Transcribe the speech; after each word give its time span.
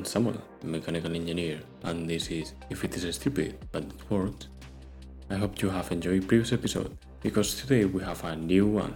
I'm 0.00 0.06
Samuel, 0.06 0.40
mechanical 0.62 1.14
engineer, 1.14 1.60
and 1.82 2.08
this 2.08 2.30
is 2.30 2.54
If 2.70 2.82
It 2.84 2.96
Is 2.96 3.14
Stupid, 3.16 3.58
But 3.70 3.82
It 3.82 4.10
Works. 4.10 4.48
I 5.28 5.34
hope 5.34 5.60
you 5.60 5.68
have 5.68 5.92
enjoyed 5.92 6.26
previous 6.26 6.54
episode, 6.54 6.96
because 7.20 7.60
today 7.60 7.84
we 7.84 8.02
have 8.02 8.24
a 8.24 8.34
new 8.34 8.66
one. 8.66 8.94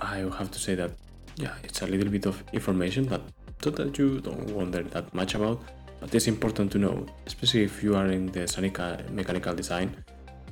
I 0.00 0.16
have 0.36 0.50
to 0.50 0.58
say 0.58 0.74
that, 0.74 0.90
yeah, 1.36 1.54
it's 1.62 1.82
a 1.82 1.86
little 1.86 2.10
bit 2.10 2.26
of 2.26 2.42
information 2.52 3.06
that, 3.06 3.20
that 3.60 3.96
you 3.96 4.20
don't 4.20 4.50
wonder 4.50 4.82
that 4.82 5.14
much 5.14 5.36
about, 5.36 5.62
but 6.00 6.12
it's 6.12 6.26
important 6.26 6.72
to 6.72 6.78
know, 6.78 7.06
especially 7.24 7.62
if 7.62 7.84
you 7.84 7.94
are 7.94 8.08
in 8.08 8.26
the 8.26 8.40
Sonica 8.40 9.08
mechanical 9.10 9.54
design, 9.54 9.94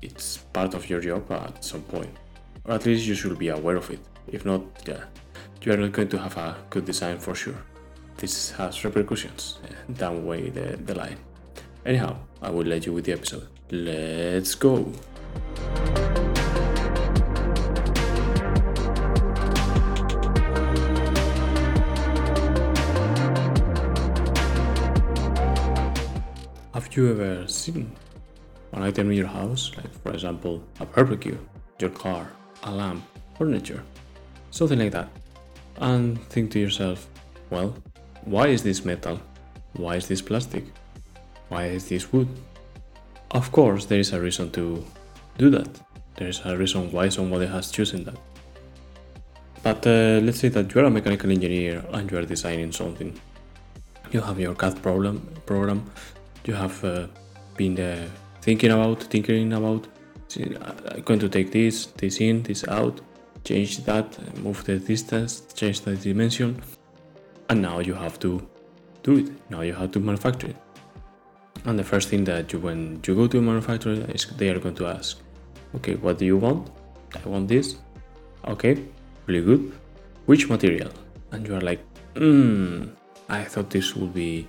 it's 0.02 0.36
part 0.52 0.74
of 0.74 0.88
your 0.88 1.00
job 1.00 1.28
at 1.32 1.64
some 1.64 1.82
point, 1.82 2.16
or 2.64 2.74
at 2.74 2.86
least 2.86 3.06
you 3.06 3.16
should 3.16 3.36
be 3.40 3.48
aware 3.48 3.74
of 3.74 3.90
it. 3.90 3.98
If 4.28 4.44
not, 4.44 4.62
yeah, 4.86 5.02
you 5.62 5.72
are 5.72 5.76
not 5.76 5.90
going 5.90 6.10
to 6.10 6.18
have 6.18 6.36
a 6.36 6.58
good 6.70 6.84
design 6.84 7.18
for 7.18 7.34
sure 7.34 7.60
this 8.16 8.52
has 8.52 8.84
repercussions 8.84 9.58
down 9.96 10.24
way 10.26 10.48
the, 10.50 10.76
the 10.76 10.94
line. 10.94 11.18
Anyhow, 11.84 12.16
I 12.40 12.50
will 12.50 12.64
let 12.64 12.86
you 12.86 12.92
with 12.92 13.04
the 13.04 13.12
episode. 13.12 13.48
Let's 13.70 14.54
go! 14.54 14.92
Have 26.72 26.96
you 26.96 27.10
ever 27.10 27.46
seen 27.48 27.94
an 28.72 28.82
item 28.82 29.10
in 29.10 29.16
your 29.16 29.26
house, 29.26 29.72
like 29.76 29.92
for 30.02 30.12
example 30.12 30.62
a 30.80 30.86
barbecue, 30.86 31.38
your 31.78 31.90
car, 31.90 32.30
a 32.62 32.70
lamp, 32.70 33.04
furniture, 33.36 33.82
something 34.50 34.78
like 34.78 34.92
that, 34.92 35.08
and 35.78 36.22
think 36.28 36.50
to 36.52 36.58
yourself, 36.58 37.08
well, 37.50 37.74
why 38.24 38.48
is 38.48 38.62
this 38.62 38.84
metal? 38.84 39.20
Why 39.74 39.96
is 39.96 40.08
this 40.08 40.22
plastic? 40.22 40.64
Why 41.48 41.66
is 41.66 41.88
this 41.88 42.12
wood? 42.12 42.28
Of 43.30 43.50
course, 43.52 43.86
there 43.86 43.98
is 43.98 44.12
a 44.12 44.20
reason 44.20 44.50
to 44.52 44.84
do 45.38 45.50
that. 45.50 45.68
There 46.16 46.28
is 46.28 46.40
a 46.44 46.56
reason 46.56 46.90
why 46.92 47.08
somebody 47.08 47.46
has 47.46 47.70
chosen 47.70 48.04
that. 48.04 48.16
But 49.62 49.86
uh, 49.86 50.20
let's 50.22 50.38
say 50.38 50.48
that 50.48 50.74
you 50.74 50.80
are 50.80 50.84
a 50.84 50.90
mechanical 50.90 51.30
engineer 51.30 51.84
and 51.92 52.10
you 52.10 52.18
are 52.18 52.24
designing 52.24 52.70
something. 52.70 53.18
You 54.12 54.20
have 54.20 54.38
your 54.38 54.54
CAD 54.54 54.82
problem, 54.82 55.26
program. 55.46 55.90
You 56.44 56.54
have 56.54 56.84
uh, 56.84 57.06
been 57.56 57.80
uh, 57.80 58.08
thinking 58.42 58.70
about, 58.70 59.02
thinking 59.02 59.52
about. 59.52 59.88
I'm 60.36 61.02
going 61.02 61.20
to 61.20 61.28
take 61.28 61.52
this, 61.52 61.86
this 61.86 62.20
in, 62.20 62.42
this 62.42 62.66
out, 62.68 63.00
change 63.44 63.84
that, 63.84 64.06
move 64.38 64.64
the 64.64 64.78
distance, 64.78 65.42
change 65.54 65.80
the 65.82 65.96
dimension, 65.96 66.60
and 67.48 67.62
now 67.62 67.78
you 67.78 67.94
have 67.94 68.18
to 68.20 68.46
do 69.02 69.18
it. 69.18 69.28
Now 69.50 69.60
you 69.60 69.74
have 69.74 69.90
to 69.92 70.00
manufacture 70.00 70.48
it. 70.48 70.56
And 71.64 71.78
the 71.78 71.84
first 71.84 72.08
thing 72.08 72.24
that 72.24 72.52
you 72.52 72.58
when 72.58 73.00
you 73.06 73.14
go 73.14 73.26
to 73.26 73.38
a 73.38 73.42
manufacturer 73.42 74.04
is 74.08 74.26
they 74.36 74.50
are 74.50 74.58
going 74.58 74.74
to 74.76 74.86
ask 74.86 75.18
okay 75.76 75.94
what 75.94 76.18
do 76.18 76.26
you 76.26 76.36
want? 76.36 76.70
I 77.14 77.28
want 77.28 77.48
this. 77.48 77.76
Okay 78.46 78.84
really 79.26 79.44
good. 79.44 79.72
Which 80.26 80.48
material? 80.48 80.90
And 81.32 81.46
you 81.46 81.54
are 81.54 81.60
like 81.60 81.80
hmm 82.16 82.84
i 83.28 83.42
thought 83.42 83.70
this 83.70 83.96
would 83.96 84.14
be 84.14 84.46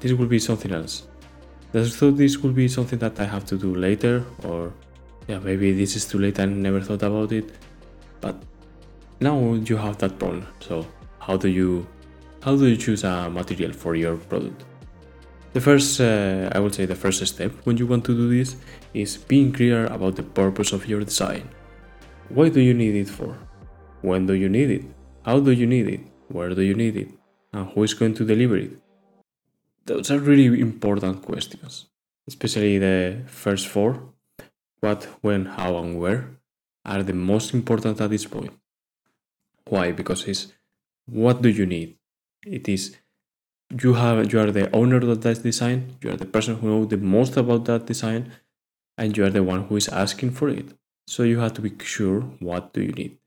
this 0.00 0.12
would 0.12 0.28
be 0.28 0.38
something 0.38 0.72
else. 0.72 1.06
I 1.72 1.84
thought 1.84 2.16
this 2.16 2.38
would 2.38 2.54
be 2.54 2.66
something 2.68 2.98
that 2.98 3.20
i 3.20 3.24
have 3.24 3.44
to 3.46 3.56
do 3.56 3.74
later 3.74 4.24
or 4.44 4.72
yeah 5.28 5.38
maybe 5.38 5.72
this 5.72 5.94
is 5.94 6.06
too 6.06 6.18
late 6.18 6.40
i 6.40 6.44
never 6.44 6.80
thought 6.80 7.02
about 7.02 7.32
it. 7.32 7.50
But 8.20 8.36
now 9.20 9.54
you 9.54 9.76
have 9.76 9.98
that 9.98 10.18
problem 10.18 10.46
so 10.60 10.86
how 11.30 11.36
do 11.36 11.48
you 11.48 11.86
how 12.44 12.56
do 12.56 12.66
you 12.66 12.76
choose 12.76 13.04
a 13.04 13.30
material 13.30 13.72
for 13.72 13.94
your 13.94 14.16
product? 14.30 14.64
The 15.52 15.60
first, 15.60 16.00
uh, 16.00 16.50
I 16.56 16.58
would 16.58 16.74
say, 16.74 16.86
the 16.86 17.00
first 17.04 17.24
step 17.24 17.52
when 17.64 17.76
you 17.76 17.86
want 17.86 18.04
to 18.06 18.14
do 18.20 18.26
this 18.36 18.56
is 18.94 19.16
being 19.16 19.52
clear 19.52 19.86
about 19.86 20.16
the 20.16 20.24
purpose 20.40 20.72
of 20.72 20.88
your 20.90 21.02
design. 21.10 21.44
What 22.30 22.52
do 22.52 22.60
you 22.60 22.74
need 22.74 22.96
it 22.96 23.08
for? 23.08 23.32
When 24.02 24.26
do 24.26 24.34
you 24.34 24.48
need 24.48 24.70
it? 24.78 24.84
How 25.24 25.38
do 25.38 25.52
you 25.52 25.66
need 25.66 25.86
it? 25.96 26.00
Where 26.28 26.52
do 26.58 26.62
you 26.62 26.74
need 26.74 26.96
it? 26.96 27.10
And 27.52 27.68
who 27.70 27.84
is 27.84 27.94
going 27.94 28.14
to 28.14 28.24
deliver 28.24 28.56
it? 28.56 28.72
Those 29.86 30.10
are 30.10 30.18
really 30.18 30.60
important 30.60 31.22
questions, 31.22 31.86
especially 32.26 32.78
the 32.78 33.22
first 33.26 33.68
four 33.68 33.90
what, 34.80 35.04
when, 35.20 35.44
how, 35.44 35.76
and 35.76 36.00
where 36.00 36.20
are 36.84 37.02
the 37.02 37.12
most 37.12 37.54
important 37.54 38.00
at 38.00 38.10
this 38.10 38.24
point. 38.24 38.54
Why? 39.66 39.92
Because 39.92 40.26
it's 40.26 40.52
what 41.10 41.42
do 41.42 41.48
you 41.48 41.66
need? 41.66 41.96
It 42.46 42.68
is 42.68 42.96
you 43.82 43.94
have 43.94 44.32
you 44.32 44.40
are 44.40 44.50
the 44.50 44.74
owner 44.74 44.96
of 44.96 45.22
that 45.22 45.42
design, 45.42 45.96
you 46.02 46.10
are 46.10 46.16
the 46.16 46.26
person 46.26 46.56
who 46.56 46.68
knows 46.68 46.88
the 46.88 46.96
most 46.96 47.36
about 47.36 47.64
that 47.66 47.86
design, 47.86 48.32
and 48.98 49.16
you 49.16 49.24
are 49.24 49.30
the 49.30 49.42
one 49.42 49.64
who 49.64 49.76
is 49.76 49.88
asking 49.88 50.32
for 50.32 50.48
it. 50.48 50.72
So 51.06 51.22
you 51.22 51.40
have 51.40 51.54
to 51.54 51.62
be 51.62 51.72
sure 51.82 52.20
what 52.40 52.72
do 52.72 52.82
you 52.82 52.92
need? 52.92 53.18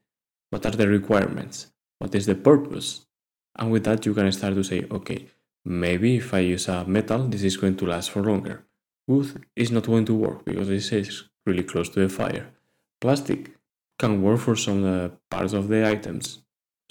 What 0.49 0.66
are 0.66 0.71
the 0.71 0.88
requirements? 0.88 1.67
What 1.99 2.16
is 2.16 2.25
the 2.25 2.35
purpose? 2.35 3.05
And 3.57 3.71
with 3.71 3.83
that 3.85 4.05
you 4.05 4.13
can 4.13 4.31
start 4.31 4.55
to 4.55 4.63
say, 4.63 4.85
okay, 4.89 5.27
maybe 5.65 6.17
if 6.17 6.33
I 6.33 6.39
use 6.39 6.67
a 6.67 6.85
metal, 6.85 7.27
this 7.27 7.44
is 7.44 7.57
going 7.57 7.77
to 7.77 7.85
last 7.85 8.11
for 8.11 8.21
longer. 8.21 8.63
Wood 9.07 9.45
is 9.55 9.71
not 9.71 9.85
going 9.85 10.05
to 10.05 10.13
work 10.13 10.45
because 10.45 10.67
this 10.67 10.91
is 10.91 11.23
really 11.45 11.63
close 11.63 11.89
to 11.89 12.00
the 12.00 12.09
fire. 12.09 12.47
Plastic 13.01 13.51
can 14.00 14.21
work 14.21 14.39
for 14.39 14.55
some 14.55 14.85
uh, 14.85 15.09
parts 15.29 15.53
of 15.53 15.67
the 15.67 15.88
items, 15.88 16.42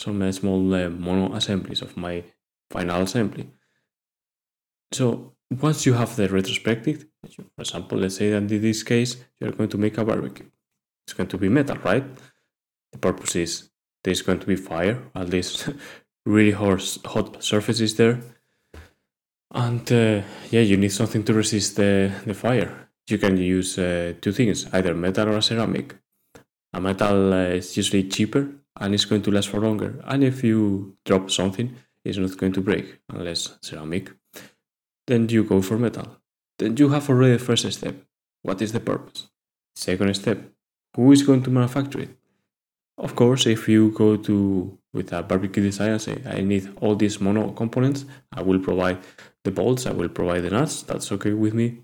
some 0.02 0.20
uh, 0.22 0.32
small 0.32 0.74
uh, 0.74 0.88
mono 0.90 1.34
assemblies 1.34 1.82
of 1.82 1.96
my 1.96 2.24
final 2.70 3.02
assembly. 3.02 3.48
So 4.92 5.34
once 5.50 5.86
you 5.86 5.94
have 5.94 6.16
the 6.16 6.28
retrospective, 6.28 7.06
for 7.54 7.62
example, 7.62 7.98
let's 7.98 8.16
say 8.16 8.30
that 8.30 8.38
in 8.38 8.46
this 8.46 8.82
case 8.82 9.16
you're 9.38 9.52
going 9.52 9.70
to 9.70 9.78
make 9.78 9.98
a 9.98 10.04
barbecue. 10.04 10.48
It's 11.06 11.14
going 11.14 11.28
to 11.28 11.38
be 11.38 11.48
metal, 11.48 11.76
right? 11.78 12.04
The 12.92 12.98
purpose 12.98 13.36
is 13.36 13.70
there's 14.04 14.22
going 14.22 14.40
to 14.40 14.46
be 14.46 14.56
fire, 14.56 14.98
at 15.14 15.28
least 15.28 15.68
really 16.26 16.52
hot, 16.52 16.98
hot 17.04 17.42
surfaces 17.42 17.96
there. 17.96 18.20
And 19.54 19.90
uh, 19.92 20.22
yeah, 20.50 20.60
you 20.60 20.76
need 20.76 20.92
something 20.92 21.24
to 21.24 21.34
resist 21.34 21.76
the, 21.76 22.12
the 22.26 22.34
fire. 22.34 22.88
You 23.08 23.18
can 23.18 23.36
use 23.36 23.78
uh, 23.78 24.14
two 24.20 24.32
things, 24.32 24.66
either 24.72 24.94
metal 24.94 25.34
or 25.34 25.40
ceramic. 25.40 25.96
A 26.72 26.80
metal 26.80 27.32
uh, 27.32 27.58
is 27.58 27.76
usually 27.76 28.04
cheaper 28.04 28.48
and 28.82 28.94
it's 28.94 29.04
going 29.04 29.22
to 29.22 29.30
last 29.30 29.48
for 29.48 29.60
longer. 29.60 30.00
And 30.04 30.24
if 30.24 30.42
you 30.42 30.96
drop 31.04 31.30
something, 31.30 31.76
it's 32.04 32.18
not 32.18 32.36
going 32.36 32.52
to 32.54 32.60
break 32.60 32.98
unless 33.08 33.56
ceramic. 33.62 34.10
Then 35.06 35.28
you 35.28 35.44
go 35.44 35.62
for 35.62 35.78
metal. 35.78 36.18
Then 36.58 36.76
you 36.76 36.88
have 36.88 37.08
already 37.08 37.34
the 37.34 37.44
first 37.44 37.70
step. 37.72 37.94
What 38.42 38.60
is 38.60 38.72
the 38.72 38.80
purpose? 38.80 39.28
Second 39.76 40.14
step, 40.14 40.38
who 40.96 41.12
is 41.12 41.22
going 41.22 41.44
to 41.44 41.50
manufacture 41.50 42.00
it? 42.00 42.16
Of 42.98 43.14
course, 43.14 43.46
if 43.46 43.68
you 43.68 43.90
go 43.92 44.16
to 44.16 44.78
with 44.92 45.12
a 45.12 45.22
barbecue 45.22 45.62
design 45.62 45.92
and 45.92 46.02
say, 46.02 46.20
I 46.26 46.40
need 46.40 46.68
all 46.80 46.96
these 46.96 47.20
mono 47.20 47.52
components, 47.52 48.04
I 48.32 48.42
will 48.42 48.58
provide 48.58 48.98
the 49.44 49.52
bolts, 49.52 49.86
I 49.86 49.92
will 49.92 50.08
provide 50.08 50.42
the 50.42 50.50
nuts, 50.50 50.82
that's 50.82 51.10
okay 51.12 51.32
with 51.32 51.54
me. 51.54 51.82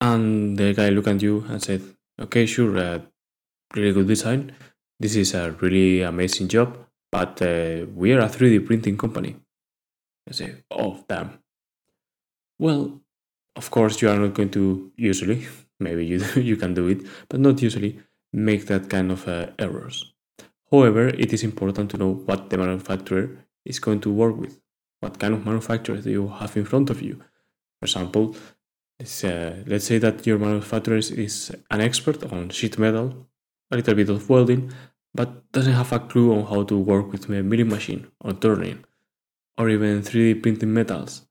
And 0.00 0.56
the 0.56 0.72
guy 0.72 0.88
looked 0.88 1.08
at 1.08 1.20
you 1.20 1.44
and 1.48 1.62
said, 1.62 1.82
okay, 2.18 2.46
sure, 2.46 2.78
uh, 2.78 3.00
really 3.74 3.92
good 3.92 4.06
design. 4.06 4.52
This 5.00 5.16
is 5.16 5.32
a 5.32 5.52
really 5.62 6.02
amazing 6.02 6.48
job, 6.48 6.76
but 7.10 7.40
uh, 7.40 7.86
we 7.94 8.12
are 8.12 8.20
a 8.20 8.28
3D 8.28 8.66
printing 8.66 8.98
company. 8.98 9.34
I 10.28 10.32
say, 10.32 10.54
oh, 10.70 11.02
damn. 11.08 11.38
Well, 12.58 13.00
of 13.56 13.70
course, 13.70 14.02
you 14.02 14.10
are 14.10 14.18
not 14.18 14.34
going 14.34 14.50
to 14.50 14.92
usually, 14.96 15.46
maybe 15.80 16.04
you, 16.04 16.22
you 16.36 16.56
can 16.58 16.74
do 16.74 16.86
it, 16.88 17.00
but 17.30 17.40
not 17.40 17.62
usually, 17.62 17.98
make 18.34 18.66
that 18.66 18.90
kind 18.90 19.10
of 19.10 19.26
uh, 19.26 19.46
errors. 19.58 20.12
However, 20.70 21.08
it 21.08 21.32
is 21.32 21.42
important 21.44 21.90
to 21.92 21.96
know 21.96 22.12
what 22.12 22.50
the 22.50 22.58
manufacturer 22.58 23.46
is 23.64 23.78
going 23.78 24.00
to 24.02 24.12
work 24.12 24.36
with. 24.36 24.60
What 25.00 25.18
kind 25.18 25.32
of 25.32 25.46
manufacturer 25.46 25.96
do 25.96 26.10
you 26.10 26.28
have 26.28 26.56
in 26.58 26.66
front 26.66 26.90
of 26.90 27.00
you? 27.00 27.16
For 27.80 27.86
example, 27.86 28.36
uh, 29.00 29.52
let's 29.66 29.84
say 29.84 29.98
that 29.98 30.26
your 30.26 30.38
manufacturer 30.38 30.98
is 30.98 31.56
an 31.70 31.80
expert 31.80 32.30
on 32.30 32.50
sheet 32.50 32.78
metal, 32.78 33.26
a 33.70 33.76
little 33.76 33.94
bit 33.94 34.10
of 34.10 34.28
welding, 34.28 34.70
but 35.14 35.50
doesn't 35.52 35.72
have 35.72 35.92
a 35.92 35.98
clue 35.98 36.34
on 36.34 36.46
how 36.46 36.62
to 36.64 36.78
work 36.78 37.12
with 37.12 37.28
a 37.28 37.42
milling 37.42 37.68
machine 37.68 38.06
or 38.20 38.32
turning, 38.32 38.84
or 39.58 39.68
even 39.68 40.02
3D 40.02 40.42
printing 40.42 40.72
metals. 40.72 41.26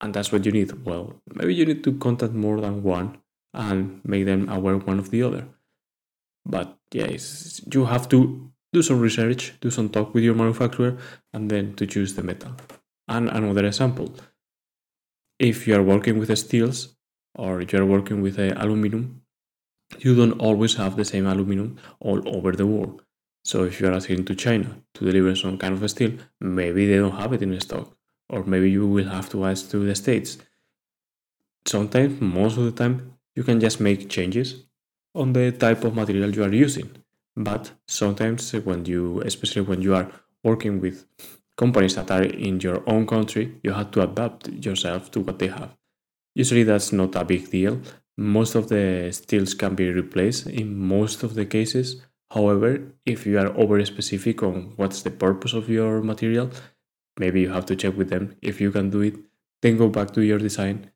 And 0.00 0.14
that's 0.14 0.32
what 0.32 0.44
you 0.44 0.52
need. 0.52 0.84
Well, 0.84 1.20
maybe 1.34 1.54
you 1.54 1.64
need 1.64 1.84
to 1.84 1.92
contact 1.98 2.32
more 2.32 2.60
than 2.60 2.82
one 2.82 3.18
and 3.54 4.00
make 4.04 4.24
them 4.24 4.48
aware 4.48 4.78
one 4.78 4.98
of 4.98 5.10
the 5.10 5.22
other. 5.22 5.46
But 6.44 6.76
yes, 6.92 7.60
you 7.72 7.84
have 7.84 8.08
to 8.08 8.50
do 8.72 8.82
some 8.82 9.00
research, 9.00 9.54
do 9.60 9.70
some 9.70 9.88
talk 9.90 10.14
with 10.14 10.24
your 10.24 10.34
manufacturer, 10.34 10.96
and 11.32 11.50
then 11.50 11.74
to 11.74 11.86
choose 11.86 12.14
the 12.14 12.22
metal. 12.22 12.52
And 13.06 13.28
another 13.28 13.66
example 13.66 14.14
if 15.38 15.66
you 15.66 15.74
are 15.74 15.82
working 15.82 16.18
with 16.18 16.36
steels 16.38 16.94
or 17.34 17.62
you 17.62 17.78
are 17.78 17.84
working 17.84 18.22
with 18.22 18.38
aluminum, 18.38 19.21
you 20.00 20.14
don't 20.14 20.38
always 20.40 20.74
have 20.74 20.96
the 20.96 21.04
same 21.04 21.26
aluminum 21.26 21.78
all 22.00 22.20
over 22.36 22.52
the 22.52 22.66
world. 22.66 23.02
So 23.44 23.64
if 23.64 23.80
you 23.80 23.88
are 23.88 23.92
asking 23.92 24.24
to 24.26 24.34
China 24.34 24.76
to 24.94 25.04
deliver 25.04 25.34
some 25.34 25.58
kind 25.58 25.74
of 25.74 25.90
steel, 25.90 26.12
maybe 26.40 26.86
they 26.86 26.96
don't 26.96 27.16
have 27.16 27.32
it 27.32 27.42
in 27.42 27.60
stock. 27.60 27.96
or 28.28 28.44
maybe 28.44 28.70
you 28.70 28.86
will 28.86 29.08
have 29.16 29.28
to 29.30 29.44
ask 29.44 29.70
to 29.70 29.78
the 29.78 29.94
states. 29.94 30.38
Sometimes, 31.66 32.20
most 32.20 32.56
of 32.56 32.64
the 32.64 32.72
time, 32.72 33.18
you 33.36 33.44
can 33.44 33.60
just 33.60 33.80
make 33.80 34.08
changes 34.08 34.64
on 35.14 35.32
the 35.32 35.52
type 35.52 35.84
of 35.84 35.94
material 35.94 36.34
you 36.34 36.42
are 36.42 36.52
using. 36.52 36.90
But 37.36 37.72
sometimes, 37.86 38.52
when 38.52 38.84
you, 38.86 39.20
especially 39.20 39.62
when 39.62 39.82
you 39.82 39.94
are 39.94 40.10
working 40.42 40.80
with 40.80 41.06
companies 41.56 41.94
that 41.96 42.10
are 42.10 42.22
in 42.22 42.60
your 42.60 42.82
own 42.88 43.06
country, 43.06 43.60
you 43.62 43.72
have 43.72 43.90
to 43.92 44.02
adapt 44.02 44.48
yourself 44.48 45.10
to 45.12 45.20
what 45.20 45.38
they 45.38 45.48
have. 45.48 45.76
Usually, 46.34 46.62
that's 46.64 46.92
not 46.92 47.14
a 47.14 47.24
big 47.24 47.50
deal. 47.50 47.80
Most 48.16 48.54
of 48.54 48.68
the 48.68 49.10
steels 49.12 49.54
can 49.54 49.74
be 49.74 49.90
replaced 49.90 50.46
in 50.46 50.76
most 50.76 51.22
of 51.22 51.34
the 51.34 51.46
cases. 51.46 52.02
However, 52.30 52.92
if 53.06 53.26
you 53.26 53.38
are 53.38 53.56
over 53.56 53.84
specific 53.84 54.42
on 54.42 54.72
what's 54.76 55.02
the 55.02 55.10
purpose 55.10 55.52
of 55.52 55.68
your 55.68 56.02
material, 56.02 56.50
maybe 57.18 57.40
you 57.42 57.50
have 57.50 57.66
to 57.66 57.76
check 57.76 57.96
with 57.96 58.10
them 58.10 58.36
if 58.42 58.60
you 58.60 58.70
can 58.70 58.90
do 58.90 59.00
it, 59.00 59.16
then 59.62 59.76
go 59.78 59.88
back 59.88 60.12
to 60.12 60.22
your 60.22 60.38
design 60.38 60.90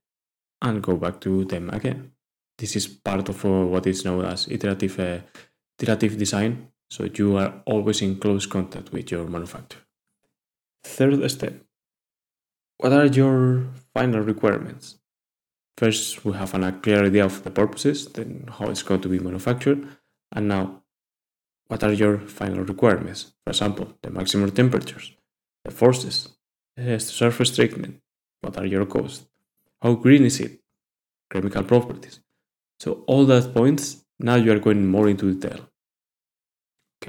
and 0.63 0.83
go 0.83 0.97
back 0.97 1.21
to 1.21 1.45
them 1.45 1.71
again. 1.71 2.13
This 2.59 2.77
is 2.77 2.87
part 2.87 3.29
of 3.29 3.45
uh, 3.45 3.67
what 3.67 3.87
is 3.87 4.05
known 4.05 4.25
as 4.25 4.49
iterative, 4.49 4.99
uh, 4.99 5.19
iterative 5.79 6.17
design, 6.17 6.69
so 6.91 7.09
you 7.15 7.37
are 7.37 7.63
always 7.67 8.01
in 8.01 8.19
close 8.19 8.47
contact 8.47 8.93
with 8.93 9.11
your 9.11 9.27
manufacturer. 9.27 9.83
Third 10.85 11.31
step 11.31 11.55
What 12.79 12.93
are 12.93 13.07
your 13.07 13.67
final 13.95 14.21
requirements? 14.21 14.97
First, 15.77 16.25
we 16.25 16.33
have 16.33 16.55
a 16.55 16.73
clear 16.73 17.05
idea 17.05 17.25
of 17.25 17.45
the 17.45 17.51
purposes, 17.51 18.07
then 18.07 18.49
how 18.59 18.71
it's 18.71 18.83
going 18.83 19.03
to 19.03 19.09
be 19.09 19.19
manufactured, 19.19 19.87
and 20.33 20.49
now, 20.49 20.83
what 21.69 21.85
are 21.85 21.93
your 21.93 22.19
final 22.19 22.65
requirements? 22.65 23.35
For 23.45 23.51
example, 23.51 23.93
the 24.03 24.11
maximum 24.11 24.51
temperatures, 24.53 25.13
the 25.65 25.71
forces, 25.71 26.29
the 26.77 26.99
surface 26.99 27.55
treatment, 27.55 28.01
what 28.41 28.57
are 28.57 28.65
your 28.65 28.87
costs, 28.87 29.27
how 29.83 29.95
green 29.95 30.25
is 30.25 30.41
it, 30.41 30.61
chemical 31.31 31.63
properties. 31.65 32.21
So 32.81 33.05
all 33.07 33.27
that 33.27 33.53
points, 33.53 34.05
now 34.19 34.37
you 34.37 34.53
are 34.53 34.59
going 34.59 34.87
more 34.87 35.09
into 35.09 35.33
detail. 35.35 35.69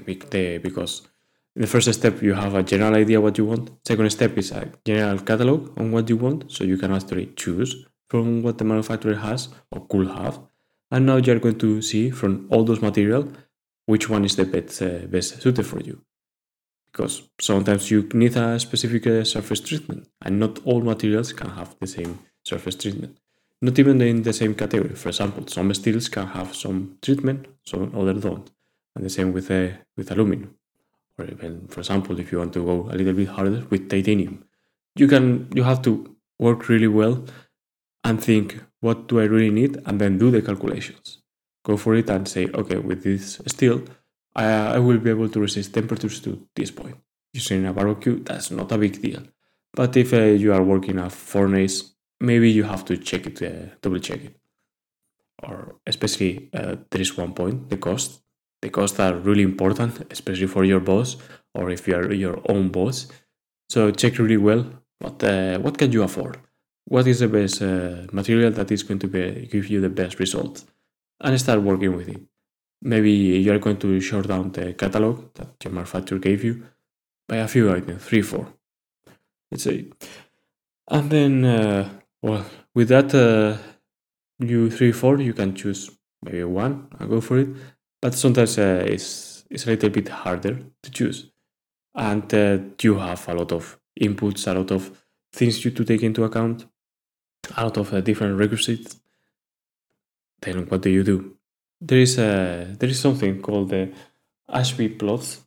Because 0.06 1.08
in 1.56 1.62
the 1.62 1.68
first 1.68 1.92
step 1.94 2.22
you 2.22 2.34
have 2.34 2.54
a 2.54 2.64
general 2.64 2.96
idea 2.96 3.22
what 3.22 3.38
you 3.38 3.46
want. 3.46 3.72
Second 3.88 4.10
step 4.10 4.38
is 4.38 4.52
a 4.52 4.72
general 4.86 5.20
catalog 5.20 5.80
on 5.80 5.92
what 5.92 6.10
you 6.10 6.18
want, 6.18 6.52
so 6.52 6.64
you 6.64 6.78
can 6.78 6.92
actually 6.94 7.28
choose 7.36 7.86
from 8.10 8.42
what 8.42 8.58
the 8.58 8.64
manufacturer 8.64 9.16
has 9.16 9.50
or 9.72 9.86
could 9.88 10.08
have. 10.08 10.40
And 10.92 11.06
now 11.06 11.18
you're 11.18 11.40
going 11.40 11.60
to 11.60 11.82
see 11.82 12.10
from 12.10 12.48
all 12.50 12.64
those 12.64 12.82
material 12.82 13.32
which 13.86 14.10
one 14.10 14.26
is 14.26 14.36
the 14.36 14.46
best, 14.46 14.82
uh, 14.82 15.06
best 15.08 15.42
suited 15.42 15.66
for 15.66 15.80
you. 15.82 16.02
Because 16.92 17.24
sometimes 17.40 17.92
you 17.92 18.10
need 18.14 18.36
a 18.38 18.60
specific 18.60 19.06
uh, 19.08 19.24
surface 19.24 19.60
treatment, 19.60 20.08
and 20.22 20.40
not 20.40 20.60
all 20.66 20.82
materials 20.82 21.34
can 21.34 21.50
have 21.52 21.76
the 21.80 21.88
same 21.88 22.20
surface 22.44 22.76
treatment. 22.76 23.18
Not 23.62 23.78
even 23.80 24.02
in 24.02 24.24
the 24.24 24.34
same 24.34 24.56
category. 24.56 24.96
For 24.96 25.10
example, 25.10 25.48
some 25.48 25.74
steels 25.74 26.10
can 26.10 26.28
have 26.28 26.56
some 26.56 26.98
treatment, 27.02 27.48
some 27.66 27.94
other 27.96 28.14
don't. 28.14 28.50
And 28.96 29.06
the 29.06 29.10
same 29.10 29.34
with 29.34 29.52
uh, 29.52 29.70
with 29.96 30.12
aluminum. 30.12 30.56
Or 31.18 31.26
even, 31.26 31.68
for 31.68 31.80
example, 31.80 32.20
if 32.20 32.32
you 32.32 32.38
want 32.40 32.54
to 32.54 32.66
go 32.66 32.90
a 32.92 32.96
little 32.96 33.14
bit 33.14 33.28
harder 33.30 33.66
with 33.70 33.90
titanium, 33.90 34.46
you 34.96 35.08
can 35.08 35.50
you 35.54 35.64
have 35.64 35.82
to 35.84 36.16
work 36.40 36.70
really 36.70 36.88
well 36.88 37.26
and 38.08 38.24
think 38.24 38.48
what 38.80 39.08
do 39.10 39.20
I 39.20 39.26
really 39.26 39.52
need 39.52 39.74
and 39.86 40.00
then 40.00 40.18
do 40.18 40.32
the 40.32 40.42
calculations. 40.42 41.20
Go 41.66 41.76
for 41.76 41.94
it 41.96 42.10
and 42.10 42.26
say, 42.28 42.48
okay, 42.54 42.78
with 42.78 43.04
this 43.04 43.42
steel, 43.48 43.84
I, 44.34 44.46
I 44.76 44.80
will 44.80 45.00
be 45.00 45.10
able 45.10 45.30
to 45.30 45.40
resist 45.42 45.74
temperatures 45.74 46.22
to 46.22 46.48
this 46.56 46.72
point. 46.72 46.96
Using 47.34 47.66
a 47.66 47.74
barbecue, 47.74 48.24
that's 48.24 48.50
not 48.50 48.72
a 48.72 48.78
big 48.78 49.02
deal. 49.02 49.24
But 49.74 49.98
if 49.98 50.14
uh, 50.14 50.22
you 50.44 50.54
are 50.54 50.64
working 50.64 50.98
a 51.00 51.10
furnace, 51.10 51.96
maybe 52.22 52.50
you 52.50 52.64
have 52.64 52.86
to 52.86 52.98
check 52.98 53.28
it, 53.28 53.42
uh, 53.42 53.76
double 53.82 54.00
check 54.00 54.24
it. 54.24 54.36
Or 55.44 55.76
especially, 55.86 56.50
uh, 56.54 56.78
there 56.90 57.02
is 57.02 57.18
one 57.18 57.34
point, 57.34 57.70
the 57.70 57.78
cost. 57.78 58.22
The 58.62 58.70
costs 58.70 59.00
are 59.00 59.16
really 59.16 59.44
important, 59.44 60.08
especially 60.10 60.48
for 60.48 60.64
your 60.64 60.80
boss 60.80 61.18
or 61.54 61.70
if 61.70 61.88
you 61.88 61.96
are 61.96 62.12
your 62.14 62.42
own 62.50 62.70
boss. 62.70 63.08
So 63.70 63.92
check 63.92 64.18
really 64.18 64.38
well 64.38 64.66
what, 65.00 65.22
uh, 65.24 65.60
what 65.60 65.78
can 65.78 65.92
you 65.92 66.04
afford 66.04 66.40
what 66.90 67.06
is 67.06 67.20
the 67.20 67.28
best 67.28 67.62
uh, 67.62 68.08
material 68.14 68.52
that 68.52 68.72
is 68.72 68.82
going 68.84 69.00
to 69.00 69.08
be, 69.08 69.48
give 69.52 69.68
you 69.68 69.82
the 69.82 69.90
best 69.90 70.20
result 70.20 70.64
and 71.20 71.40
start 71.40 71.62
working 71.62 71.96
with 71.96 72.08
it. 72.08 72.22
Maybe 72.82 73.12
you're 73.12 73.60
going 73.60 73.78
to 73.80 74.00
short 74.00 74.28
down 74.28 74.52
the 74.52 74.74
catalog 74.74 75.34
that 75.34 75.50
your 75.64 75.74
manufacturer 75.74 76.20
gave 76.20 76.46
you 76.46 76.64
by 77.28 77.38
a 77.38 77.48
few 77.48 77.74
items, 77.74 78.04
three, 78.06 78.22
four, 78.22 78.48
let's 79.52 79.64
say. 79.64 79.88
And 80.90 81.10
then, 81.10 81.44
uh, 81.44 81.90
well, 82.22 82.46
with 82.74 82.88
that, 82.88 83.14
uh, 83.14 83.58
you 84.40 84.70
three, 84.70 84.94
four, 84.94 85.20
you 85.20 85.34
can 85.34 85.56
choose 85.56 85.92
maybe 86.24 86.44
one 86.46 86.88
and 86.98 87.10
go 87.10 87.20
for 87.20 87.40
it. 87.40 87.50
But 88.02 88.14
sometimes 88.14 88.58
uh, 88.58 88.86
it's, 88.88 89.44
it's 89.50 89.66
a 89.66 89.72
little 89.72 89.90
bit 89.90 90.08
harder 90.08 90.58
to 90.84 90.92
choose. 90.92 91.32
And 91.96 92.34
uh, 92.34 92.60
you 92.82 92.98
have 93.00 93.28
a 93.28 93.34
lot 93.34 93.52
of 93.52 93.78
inputs, 94.00 94.48
a 94.48 94.54
lot 94.54 94.72
of 94.72 95.04
things 95.34 95.66
you 95.66 95.72
to 95.72 95.84
take 95.84 96.04
into 96.04 96.24
account 96.24 96.66
out 97.56 97.78
of 97.78 97.94
a 97.94 98.02
different 98.02 98.38
requisites, 98.38 99.00
then 100.42 100.68
what 100.68 100.82
do 100.82 100.90
you 100.90 101.04
do? 101.04 101.38
There 101.80 102.00
is 102.00 102.18
a 102.18 102.76
there 102.80 102.90
is 102.90 103.00
something 103.00 103.42
called 103.42 103.70
the 103.70 103.92
Ashby 104.50 104.90
plots. 104.90 105.42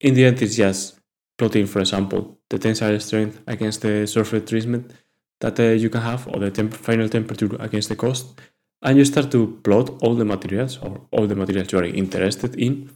In 0.00 0.14
the 0.14 0.24
end, 0.26 0.42
it's 0.42 0.56
just 0.56 1.00
plotting, 1.38 1.66
for 1.66 1.80
example, 1.80 2.38
the 2.48 2.58
tensile 2.58 3.00
strength 3.00 3.40
against 3.46 3.82
the 3.82 4.06
surface 4.06 4.48
treatment 4.48 4.92
that 5.40 5.58
uh, 5.58 5.62
you 5.62 5.90
can 5.90 6.00
have, 6.00 6.28
or 6.28 6.40
the 6.40 6.50
temp 6.50 6.74
final 6.74 7.08
temperature 7.08 7.56
against 7.60 7.88
the 7.88 7.96
cost, 7.96 8.40
and 8.82 8.98
you 8.98 9.04
start 9.04 9.30
to 9.30 9.60
plot 9.62 9.90
all 10.02 10.14
the 10.14 10.24
materials 10.24 10.78
or 10.78 11.06
all 11.10 11.26
the 11.26 11.36
materials 11.36 11.72
you 11.72 11.78
are 11.78 11.84
interested 11.84 12.54
in. 12.56 12.90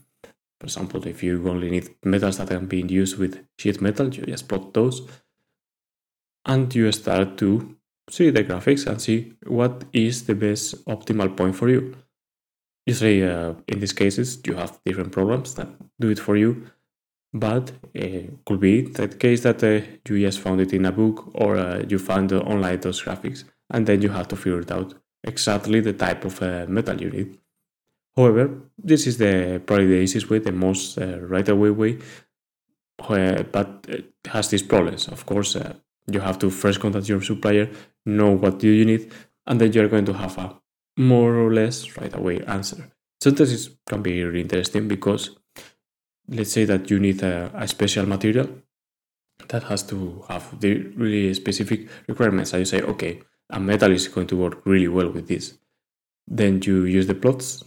For 0.59 0.65
example, 0.65 1.07
if 1.07 1.23
you 1.23 1.47
only 1.47 1.69
need 1.69 1.89
metals 2.03 2.37
that 2.37 2.51
are 2.51 2.59
being 2.59 2.89
used 2.89 3.17
with 3.17 3.39
sheet 3.57 3.81
metal, 3.81 4.13
you 4.13 4.25
just 4.25 4.47
plot 4.47 4.73
those, 4.73 5.07
and 6.45 6.73
you 6.75 6.91
start 6.91 7.37
to 7.37 7.75
see 8.09 8.29
the 8.29 8.43
graphics 8.43 8.87
and 8.87 9.01
see 9.01 9.33
what 9.45 9.83
is 9.93 10.25
the 10.25 10.35
best 10.35 10.83
optimal 10.85 11.35
point 11.35 11.55
for 11.55 11.69
you. 11.69 11.95
Usually, 12.85 13.23
uh, 13.23 13.53
in 13.67 13.79
these 13.79 13.93
cases, 13.93 14.39
you 14.45 14.55
have 14.55 14.79
different 14.85 15.11
programs 15.11 15.53
that 15.55 15.67
do 15.99 16.09
it 16.09 16.19
for 16.19 16.35
you, 16.35 16.65
but 17.33 17.71
it 17.93 18.29
uh, 18.29 18.31
could 18.45 18.59
be 18.59 18.81
that 18.81 19.19
case 19.19 19.41
that 19.41 19.63
uh, 19.63 19.85
you 20.07 20.19
just 20.25 20.39
found 20.39 20.59
it 20.61 20.73
in 20.73 20.85
a 20.85 20.91
book 20.91 21.29
or 21.35 21.57
uh, 21.57 21.83
you 21.87 21.99
found 21.99 22.31
online 22.33 22.79
those 22.79 23.01
graphics, 23.03 23.43
and 23.69 23.85
then 23.85 24.01
you 24.01 24.09
have 24.09 24.27
to 24.29 24.35
figure 24.35 24.61
it 24.61 24.71
out 24.71 24.93
exactly 25.23 25.79
the 25.79 25.93
type 25.93 26.25
of 26.25 26.41
uh, 26.41 26.65
metal 26.67 26.99
you 26.99 27.11
need. 27.11 27.37
However, 28.15 28.49
this 28.77 29.05
is 29.05 29.17
the 29.17 29.61
probably 29.65 29.87
the 29.87 30.01
easiest 30.01 30.29
way, 30.29 30.39
the 30.39 30.51
most 30.51 30.97
uh, 30.97 31.19
right 31.21 31.47
away 31.47 31.69
way, 31.69 31.99
but 32.97 33.85
it 33.87 34.13
has 34.25 34.49
these 34.49 34.63
problems. 34.63 35.07
Of 35.07 35.25
course, 35.25 35.55
you 36.07 36.19
have 36.19 36.39
to 36.39 36.49
first 36.49 36.79
contact 36.79 37.07
your 37.07 37.21
supplier 37.21 37.69
know 38.05 38.31
what 38.31 38.59
do 38.59 38.69
you 38.69 38.85
need, 38.85 39.11
and 39.47 39.59
then 39.59 39.71
you're 39.71 39.87
going 39.87 40.05
to 40.05 40.13
have 40.13 40.37
a 40.37 40.55
more 40.97 41.35
or 41.35 41.53
less 41.53 41.97
right 41.97 42.13
away 42.15 42.41
answer. 42.45 42.91
Sometimes 43.21 43.67
it 43.67 43.77
can 43.87 44.01
be 44.01 44.23
really 44.23 44.41
interesting 44.41 44.87
because 44.87 45.31
let's 46.27 46.51
say 46.51 46.65
that 46.65 46.89
you 46.89 46.99
need 46.99 47.21
a, 47.23 47.51
a 47.53 47.67
special 47.67 48.05
material 48.05 48.49
that 49.47 49.63
has 49.63 49.83
to 49.83 50.23
have 50.29 50.59
the 50.59 50.75
really 50.95 51.33
specific 51.33 51.87
requirements. 52.07 52.53
And 52.53 52.61
you 52.61 52.65
say, 52.65 52.81
okay, 52.81 53.21
a 53.49 53.59
metal 53.59 53.91
is 53.91 54.07
going 54.07 54.27
to 54.27 54.35
work 54.35 54.65
really 54.65 54.87
well 54.87 55.09
with 55.09 55.27
this. 55.27 55.57
Then 56.27 56.61
you 56.63 56.83
use 56.83 57.07
the 57.07 57.15
plots, 57.15 57.63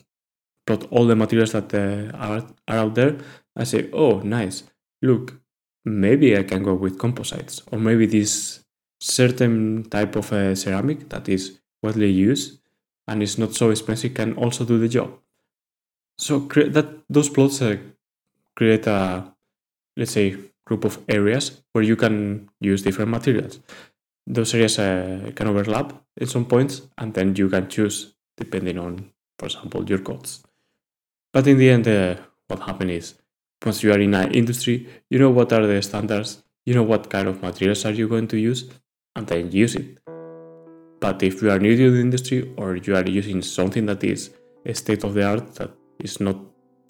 plot 0.67 0.87
all 0.91 1.07
the 1.07 1.17
materials 1.17 1.53
that 1.53 1.75
uh, 1.75 2.17
are, 2.17 2.47
are 2.69 2.79
out 2.79 2.95
there, 2.95 3.17
and 3.57 3.67
say, 3.67 3.91
oh, 3.93 4.21
nice. 4.21 4.65
Look, 5.01 5.42
maybe 5.85 6.37
I 6.37 6.43
can 6.43 6.63
go 6.63 6.75
with 6.75 6.99
composites, 6.99 7.63
or 7.71 7.79
maybe 7.79 8.07
this 8.07 8.65
certain 9.01 9.85
type 9.91 10.17
of 10.17 10.33
uh, 10.33 10.55
ceramic 10.55 11.09
that 11.09 11.29
is 11.29 11.59
widely 11.83 12.11
used 12.11 12.61
and 13.09 13.23
is 13.23 13.39
not 13.39 13.55
so 13.55 13.71
expensive 13.71 14.15
can 14.15 14.35
also 14.35 14.65
do 14.65 14.79
the 14.79 14.89
job. 14.89 15.19
So 16.19 16.39
that 16.39 16.87
those 17.11 17.29
plots 17.29 17.61
uh, 17.63 17.77
create 18.55 18.87
a 18.87 19.33
let's 19.97 20.13
say 20.13 20.37
group 20.65 20.85
of 20.85 20.99
areas 21.09 21.63
where 21.73 21.85
you 21.85 21.97
can 21.97 22.49
use 22.61 22.83
different 22.83 23.11
materials. 23.11 23.59
Those 24.27 24.55
areas 24.55 24.79
uh, 24.79 25.33
can 25.35 25.49
overlap 25.49 25.93
in 26.17 26.27
some 26.29 26.45
points, 26.45 26.83
and 26.97 27.13
then 27.13 27.35
you 27.35 27.49
can 27.49 27.69
choose 27.69 28.15
depending 28.37 28.79
on, 28.79 29.11
for 29.39 29.47
example, 29.47 29.85
your 29.89 29.99
costs. 29.99 30.45
But 31.33 31.47
in 31.47 31.59
the 31.59 31.71
end, 31.71 31.89
uh, 31.89 32.17
what 32.47 32.61
happens 32.61 32.91
is 32.91 33.15
once 33.65 33.83
you 33.83 33.93
are 33.93 33.99
in 34.01 34.15
an 34.15 34.31
industry, 34.33 34.89
you 35.11 35.19
know 35.19 35.31
what 35.31 35.53
are 35.53 35.67
the 35.67 35.83
standards, 35.83 36.43
you 36.65 36.75
know 36.75 36.83
what 36.83 37.11
kind 37.11 37.29
of 37.29 37.43
materials 37.43 37.85
are 37.85 37.93
you 37.93 38.09
going 38.09 38.29
to 38.29 38.39
use, 38.39 38.71
and 39.17 39.27
then 39.27 39.51
use 39.51 39.75
it. 39.75 39.99
But 41.01 41.23
if 41.23 41.43
you 41.43 41.51
are 41.51 41.59
new 41.59 41.77
to 41.77 41.91
the 41.91 42.01
industry 42.01 42.53
or 42.57 42.77
you 42.77 42.95
are 42.95 43.05
using 43.05 43.43
something 43.43 43.87
that 43.87 44.05
is 44.05 44.31
state 44.73 45.03
of 45.03 45.15
the 45.15 45.25
art 45.25 45.55
that 45.57 45.71
is 45.99 46.21
not 46.21 46.37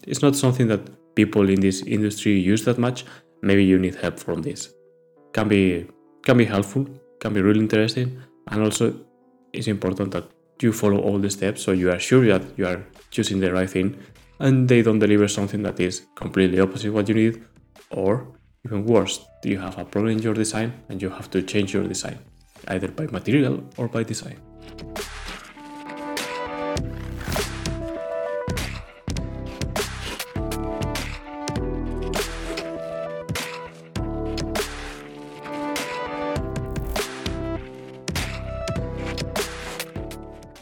it's 0.07 0.21
not 0.21 0.37
something 0.37 0.69
that 0.69 0.83
people 1.15 1.49
in 1.49 1.61
this 1.61 1.83
industry 1.83 2.33
use 2.39 2.65
that 2.65 2.79
much, 2.79 3.05
maybe 3.41 3.65
you 3.65 3.79
need 3.79 3.95
help 3.95 4.19
from 4.19 4.43
this. 4.43 4.75
Can 5.33 5.49
be 5.49 5.87
can 6.23 6.37
be 6.37 6.45
helpful, 6.45 6.87
can 7.21 7.33
be 7.33 7.41
really 7.41 7.61
interesting, 7.61 8.19
and 8.49 8.63
also 8.63 8.95
it's 9.53 9.69
important 9.69 10.13
that 10.13 10.25
you 10.61 10.73
follow 10.73 10.99
all 10.99 11.19
the 11.19 11.31
steps 11.31 11.63
so 11.63 11.73
you 11.73 11.91
are 11.91 11.99
sure 11.99 12.25
that 12.27 12.43
you 12.57 12.67
are 12.67 12.85
choosing 13.11 13.41
the 13.41 13.53
right 13.53 13.69
thing 13.69 13.99
and 14.43 14.69
they 14.69 14.83
don't 14.83 14.99
deliver 14.99 15.29
something 15.29 15.63
that 15.63 15.79
is 15.79 16.03
completely 16.17 16.59
opposite 16.59 16.93
what 16.93 17.09
you 17.09 17.15
need 17.15 17.45
or 17.91 18.27
even 18.67 18.85
worse 18.85 19.25
you 19.45 19.59
have 19.59 19.79
a 19.79 19.85
problem 19.85 20.13
in 20.17 20.19
your 20.19 20.35
design 20.35 20.73
and 20.89 21.01
you 21.01 21.11
have 21.11 21.31
to 21.31 21.43
change 21.43 21.73
your 21.73 21.87
design 21.87 22.19
either 22.69 22.89
by 22.89 23.07
material 23.07 23.63
or 23.77 23.89
by 23.89 24.03
design 24.03 24.37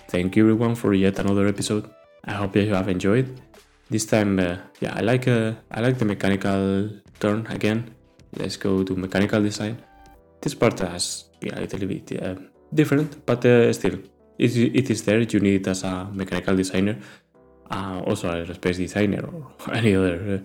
Thank 0.09 0.37
you 0.37 0.43
everyone 0.43 0.75
for 0.75 0.93
yet 0.93 1.19
another 1.21 1.47
episode. 1.47 1.89
I 2.25 2.33
hope 2.33 2.57
you 2.57 2.75
have 2.75 2.89
enjoyed. 2.89 3.41
This 3.91 4.07
time, 4.07 4.39
uh, 4.39 4.57
yeah, 4.81 4.95
I 4.95 5.01
like 5.01 5.27
uh, 5.27 5.55
I 5.71 5.81
like 5.81 5.99
the 5.99 6.05
mechanical 6.05 6.91
turn 7.19 7.45
again. 7.51 7.93
Let's 8.39 8.57
go 8.57 8.85
to 8.85 8.95
mechanical 8.95 9.43
design. 9.43 9.83
This 10.41 10.55
part 10.55 10.79
has 10.79 11.25
yeah, 11.43 11.59
a 11.59 11.67
little 11.67 11.89
bit 11.89 12.23
uh, 12.23 12.37
different, 12.73 13.27
but 13.27 13.45
uh, 13.45 13.73
still, 13.73 13.99
it, 14.39 14.57
it 14.57 14.91
is 14.91 15.03
there. 15.03 15.19
You 15.19 15.41
need 15.41 15.63
it 15.63 15.67
as 15.67 15.83
a 15.83 16.09
mechanical 16.13 16.55
designer, 16.55 16.99
uh, 17.69 18.01
also 18.07 18.31
a 18.31 18.55
space 18.55 18.77
designer 18.77 19.27
or 19.27 19.51
any 19.75 19.97
other 19.97 20.45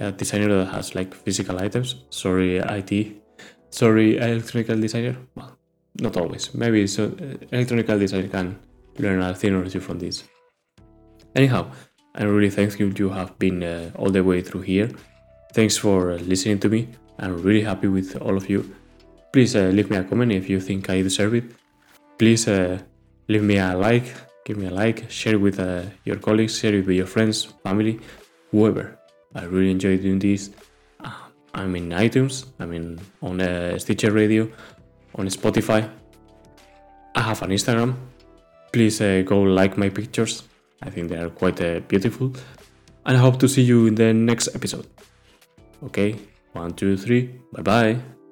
uh, 0.00 0.12
designer 0.12 0.48
that 0.58 0.72
has 0.72 0.94
like 0.94 1.14
physical 1.14 1.58
items. 1.58 1.96
Sorry, 2.10 2.58
IT. 2.58 3.22
Sorry, 3.70 4.18
electronical 4.18 4.78
designer. 4.78 5.16
Well, 5.34 5.58
not 6.00 6.16
always. 6.16 6.54
Maybe 6.54 6.86
so. 6.86 7.12
electronical 7.50 7.98
design 7.98 8.28
can 8.28 8.56
learn 8.98 9.20
a 9.20 9.34
thing 9.34 9.54
or 9.54 9.68
two 9.68 9.80
from 9.80 9.98
this. 9.98 10.22
Anyhow, 11.34 11.72
I'm 12.16 12.28
really 12.28 12.50
thankful 12.50 12.92
you 12.92 13.10
have 13.10 13.36
been 13.40 13.62
uh, 13.64 13.90
all 13.96 14.10
the 14.10 14.22
way 14.22 14.40
through 14.40 14.62
here. 14.62 14.88
Thanks 15.52 15.76
for 15.76 16.12
uh, 16.12 16.16
listening 16.18 16.60
to 16.60 16.68
me. 16.68 16.88
I'm 17.18 17.42
really 17.42 17.62
happy 17.62 17.88
with 17.88 18.16
all 18.22 18.36
of 18.36 18.48
you. 18.48 18.72
Please 19.32 19.56
uh, 19.56 19.70
leave 19.72 19.90
me 19.90 19.96
a 19.96 20.04
comment 20.04 20.30
if 20.30 20.48
you 20.48 20.60
think 20.60 20.88
I 20.88 21.02
deserve 21.02 21.34
it. 21.34 21.44
Please 22.18 22.46
uh, 22.46 22.78
leave 23.28 23.42
me 23.42 23.58
a 23.58 23.76
like, 23.76 24.06
give 24.44 24.56
me 24.56 24.66
a 24.66 24.70
like, 24.70 25.10
share 25.10 25.34
it 25.34 25.40
with 25.40 25.58
uh, 25.58 25.82
your 26.04 26.16
colleagues, 26.16 26.56
share 26.56 26.74
it 26.74 26.86
with 26.86 26.96
your 26.96 27.06
friends, 27.06 27.44
family, 27.64 27.98
whoever. 28.52 28.96
I 29.34 29.44
really 29.44 29.72
enjoy 29.72 29.96
doing 29.96 30.20
this. 30.20 30.50
Uh, 31.00 31.10
I'm 31.52 31.74
in 31.74 31.88
iTunes, 31.90 32.46
I'm 32.60 32.72
in 32.72 33.00
on 33.22 33.40
Stitcher 33.80 34.12
Radio, 34.12 34.48
on 35.16 35.26
Spotify. 35.26 35.90
I 37.16 37.20
have 37.20 37.42
an 37.42 37.50
Instagram, 37.50 37.96
Please 38.72 38.98
go 38.98 39.42
like 39.42 39.76
my 39.76 39.88
pictures. 39.88 40.42
I 40.84 40.90
think 40.90 41.08
they 41.08 41.16
are 41.16 41.30
quite 41.30 41.60
uh, 41.60 41.80
beautiful. 41.80 42.32
And 43.06 43.16
I 43.16 43.20
hope 43.20 43.38
to 43.40 43.48
see 43.48 43.62
you 43.62 43.86
in 43.86 43.94
the 43.94 44.12
next 44.12 44.54
episode. 44.54 44.86
Okay, 45.84 46.16
one, 46.52 46.72
two, 46.72 46.96
three, 46.96 47.40
bye 47.52 47.62
bye. 47.62 48.23